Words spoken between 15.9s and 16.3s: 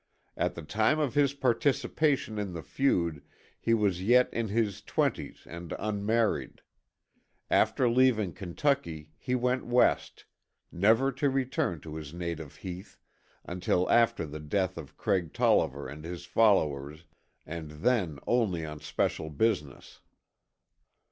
his